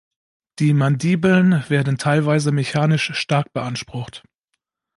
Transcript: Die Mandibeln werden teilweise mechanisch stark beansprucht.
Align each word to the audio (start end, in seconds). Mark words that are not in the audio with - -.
Die 0.57 0.73
Mandibeln 0.73 1.63
werden 1.69 1.99
teilweise 1.99 2.51
mechanisch 2.51 3.13
stark 3.13 3.53
beansprucht. 3.53 4.23